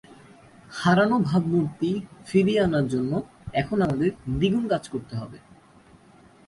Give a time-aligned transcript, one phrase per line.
[0.71, 1.91] হারানো ভাবমূর্তি
[2.25, 3.11] ফিরিয়ে আনার জন্য
[3.53, 5.37] এখন আমাদের দ্বিগুণ কাজ করতে হবে।